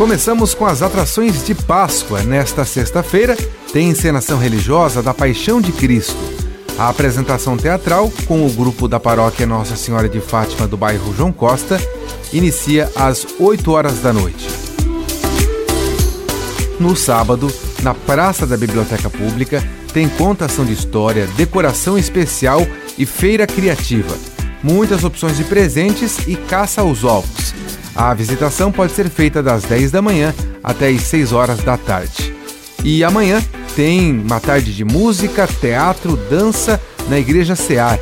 Começamos 0.00 0.54
com 0.54 0.64
as 0.64 0.80
atrações 0.80 1.44
de 1.44 1.54
Páscoa. 1.54 2.22
Nesta 2.22 2.64
sexta-feira, 2.64 3.36
tem 3.70 3.90
encenação 3.90 4.38
religiosa 4.38 5.02
da 5.02 5.12
Paixão 5.12 5.60
de 5.60 5.72
Cristo. 5.72 6.16
A 6.78 6.88
apresentação 6.88 7.54
teatral, 7.54 8.10
com 8.24 8.46
o 8.46 8.50
grupo 8.50 8.88
da 8.88 8.98
paróquia 8.98 9.46
Nossa 9.46 9.76
Senhora 9.76 10.08
de 10.08 10.18
Fátima 10.18 10.66
do 10.66 10.74
bairro 10.74 11.14
João 11.14 11.30
Costa, 11.30 11.78
inicia 12.32 12.90
às 12.96 13.26
8 13.38 13.70
horas 13.70 13.98
da 13.98 14.10
noite. 14.10 14.48
No 16.80 16.96
sábado, 16.96 17.52
na 17.82 17.92
Praça 17.92 18.46
da 18.46 18.56
Biblioteca 18.56 19.10
Pública, 19.10 19.62
tem 19.92 20.08
contação 20.08 20.64
de 20.64 20.72
história, 20.72 21.26
decoração 21.36 21.98
especial 21.98 22.66
e 22.96 23.04
feira 23.04 23.46
criativa. 23.46 24.16
Muitas 24.62 25.04
opções 25.04 25.36
de 25.36 25.44
presentes 25.44 26.26
e 26.26 26.36
caça 26.36 26.80
aos 26.80 27.04
ovos. 27.04 27.60
A 28.00 28.14
visitação 28.14 28.72
pode 28.72 28.94
ser 28.94 29.10
feita 29.10 29.42
das 29.42 29.62
10 29.64 29.90
da 29.90 30.00
manhã 30.00 30.34
até 30.64 30.88
as 30.88 31.02
6 31.02 31.34
horas 31.34 31.58
da 31.58 31.76
tarde. 31.76 32.34
E 32.82 33.04
amanhã 33.04 33.44
tem 33.76 34.18
uma 34.18 34.40
tarde 34.40 34.74
de 34.74 34.86
música, 34.86 35.46
teatro, 35.46 36.16
dança 36.30 36.80
na 37.10 37.18
Igreja 37.18 37.54
Cear. 37.54 37.98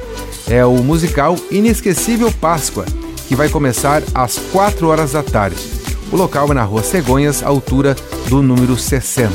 É 0.48 0.65
o 0.65 0.77
musical 0.84 1.34
Inesquecível 1.51 2.30
Páscoa, 2.30 2.84
que 3.27 3.34
vai 3.34 3.48
começar 3.48 4.01
às 4.15 4.39
4 4.53 4.87
horas 4.87 5.12
da 5.12 5.23
tarde. 5.25 5.69
O 6.12 6.17
local 6.17 6.53
é 6.53 6.55
na 6.55 6.62
Rua 6.62 6.84
Cegonhas, 6.84 7.42
altura 7.42 7.97
do 8.28 8.41
número 8.41 8.77
60. 8.77 9.33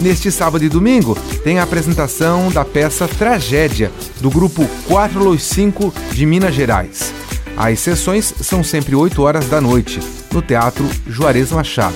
Neste 0.00 0.30
sábado 0.30 0.64
e 0.64 0.68
domingo, 0.68 1.18
tem 1.42 1.58
a 1.58 1.64
apresentação 1.64 2.52
da 2.52 2.64
peça 2.64 3.08
Tragédia, 3.08 3.90
do 4.20 4.30
grupo 4.30 4.64
4 4.86 5.18
Los 5.18 5.42
5 5.42 5.92
de 6.12 6.24
Minas 6.24 6.54
Gerais. 6.54 7.21
As 7.56 7.80
sessões 7.80 8.32
são 8.40 8.64
sempre 8.64 8.94
8 8.94 9.22
horas 9.22 9.48
da 9.48 9.60
noite, 9.60 10.00
no 10.32 10.40
Teatro 10.40 10.88
Juarez 11.06 11.52
Machado. 11.52 11.94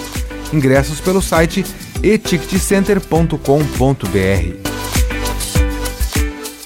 Ingressos 0.53 1.01
pelo 1.01 1.23
site 1.23 1.65
eticketcenter.com.br. 2.03 4.67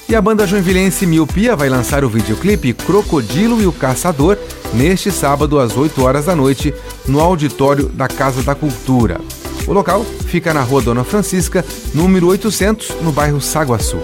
E 0.09 0.15
a 0.15 0.21
banda 0.21 0.45
joinvilense 0.45 1.07
Miopia 1.07 1.55
vai 1.55 1.69
lançar 1.69 2.05
o 2.05 2.09
videoclipe 2.09 2.73
Crocodilo 2.73 3.63
e 3.63 3.67
o 3.67 3.73
Caçador 3.73 4.37
neste 4.75 5.11
sábado 5.11 5.61
às 5.61 5.77
8 5.77 6.03
horas 6.03 6.25
da 6.25 6.35
noite 6.35 6.75
no 7.07 7.21
auditório 7.21 7.89
da 7.89 8.09
Casa 8.09 8.43
da 8.43 8.55
Cultura. 8.55 9.21
O 9.69 9.73
local 9.73 10.05
fica 10.27 10.53
na 10.53 10.63
Rua 10.63 10.83
Dona 10.83 11.05
Francisca, 11.05 11.65
número 11.95 12.27
800, 12.27 12.97
no 13.03 13.13
bairro 13.13 13.41
Saguaçu. 13.41 14.01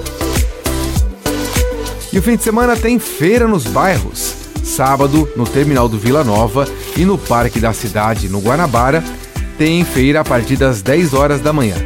E 2.13 2.19
o 2.19 2.23
fim 2.23 2.37
de 2.37 2.45
semana 2.45 2.77
tem 2.77 3.01
feira 3.01 3.49
nos 3.49 3.65
bairros. 3.65 4.46
Sábado, 4.67 5.29
no 5.37 5.45
terminal 5.45 5.89
do 5.89 5.97
Vila 5.97 6.25
Nova 6.25 6.69
e 6.97 7.05
no 7.05 7.17
Parque 7.17 7.61
da 7.61 7.73
Cidade, 7.73 8.29
no 8.29 8.41
Guanabara, 8.41 9.03
tem 9.57 9.85
feira 9.85 10.21
a 10.21 10.25
partir 10.25 10.57
das 10.57 10.83
10 10.83 11.15
horas 11.15 11.41
da 11.41 11.53
manhã. 11.53 11.77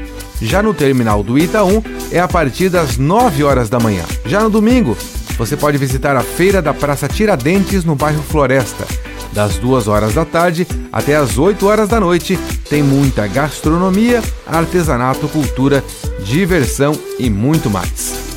Já 0.41 0.63
no 0.63 0.73
terminal 0.73 1.23
do 1.23 1.39
Itaú 1.39 1.85
é 2.11 2.19
a 2.19 2.27
partir 2.27 2.71
das 2.71 2.97
9 2.97 3.45
horas 3.45 3.69
da 3.69 3.79
manhã. 3.79 4.03
Já 4.25 4.41
no 4.41 4.49
domingo, 4.49 4.97
você 5.37 5.59
pode 5.59 5.77
visitar 5.77 6.17
a 6.17 6.23
feira 6.23 6.63
da 6.63 6.73
Praça 6.73 7.07
Tiradentes 7.07 7.85
no 7.85 7.95
bairro 7.95 8.23
Floresta. 8.23 8.87
Das 9.33 9.57
2 9.59 9.87
horas 9.87 10.15
da 10.15 10.25
tarde 10.25 10.67
até 10.91 11.15
as 11.15 11.37
8 11.39 11.65
horas 11.67 11.89
da 11.89 12.01
noite, 12.01 12.39
tem 12.69 12.83
muita 12.83 13.27
gastronomia, 13.27 14.23
artesanato, 14.47 15.29
cultura, 15.29 15.85
diversão 16.25 16.99
e 17.19 17.29
muito 17.29 17.69
mais. 17.69 18.30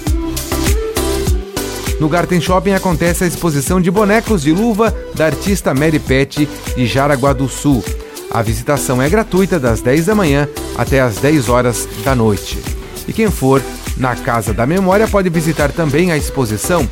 No 2.00 2.10
Garten 2.10 2.42
Shopping 2.42 2.74
acontece 2.74 3.24
a 3.24 3.28
exposição 3.28 3.80
de 3.80 3.92
bonecos 3.92 4.42
de 4.42 4.52
luva 4.52 4.94
da 5.16 5.26
artista 5.26 5.74
Mary 5.74 6.00
Pet 6.00 6.48
de 6.76 6.86
Jaraguá 6.86 7.34
do 7.34 7.48
Sul. 7.48 7.84
A 8.32 8.42
visitação 8.42 9.02
é 9.02 9.10
gratuita 9.10 9.60
das 9.60 9.82
10 9.82 10.08
da 10.08 10.16
manhã 10.16 10.48
até 10.78 11.00
as 11.00 11.18
10 11.18 11.50
horas 11.50 11.88
da 12.04 12.16
noite. 12.16 12.60
E 13.08 13.14
quem 13.14 13.30
for 13.30 13.62
na 13.98 14.16
Casa 14.16 14.54
da 14.54 14.66
Memória 14.66 15.08
pode 15.08 15.30
visitar 15.30 15.72
também 15.72 16.12
a 16.12 16.18
exposição 16.18 16.90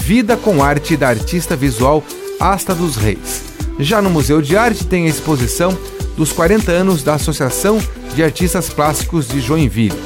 Vida 0.00 0.36
com 0.36 0.62
Arte 0.62 0.96
da 0.96 1.08
artista 1.08 1.56
visual 1.56 2.04
Asta 2.38 2.74
dos 2.74 2.96
Reis. 2.96 3.42
Já 3.78 4.02
no 4.02 4.10
Museu 4.10 4.42
de 4.42 4.56
Arte 4.56 4.86
tem 4.86 5.06
a 5.06 5.08
exposição 5.08 5.76
dos 6.16 6.32
40 6.32 6.70
anos 6.70 7.02
da 7.02 7.14
Associação 7.14 7.80
de 8.14 8.22
Artistas 8.22 8.68
Plásticos 8.68 9.26
de 9.26 9.40
Joinville. 9.40 9.98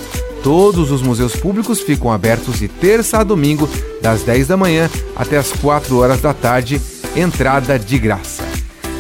Todos 0.43 0.91
os 0.91 1.03
museus 1.03 1.35
públicos 1.35 1.81
ficam 1.81 2.13
abertos 2.13 2.59
de 2.59 2.69
terça 2.69 3.19
a 3.19 3.25
domingo, 3.25 3.69
das 4.01 4.23
10 4.23 4.49
da 4.49 4.57
manhã 4.57 4.91
até 5.17 5.37
as 5.37 5.53
4 5.53 5.97
horas 5.99 6.21
da 6.21 6.33
tarde, 6.33 6.81
entrada 7.17 7.79
de 7.79 7.99
graça. 7.99 8.45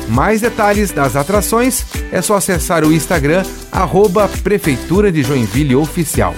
Mais 0.08 0.40
detalhes 0.40 0.90
das 0.90 1.16
atrações 1.16 1.84
é 2.10 2.22
só 2.22 2.36
acessar 2.36 2.84
o 2.84 2.92
Instagram, 2.92 3.44
arroba 3.70 4.28
Prefeitura 4.42 5.12
de 5.12 5.22
Joinville 5.22 5.76
Oficial. 5.76 6.34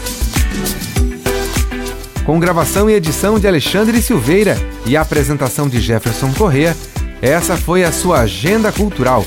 Com 2.24 2.38
gravação 2.38 2.90
e 2.90 2.94
edição 2.94 3.38
de 3.38 3.46
Alexandre 3.46 4.02
Silveira 4.02 4.56
e 4.86 4.96
apresentação 4.96 5.68
de 5.68 5.80
Jefferson 5.80 6.32
Correa, 6.32 6.76
essa 7.22 7.56
foi 7.56 7.84
a 7.84 7.92
sua 7.92 8.20
Agenda 8.20 8.72
Cultural 8.72 9.24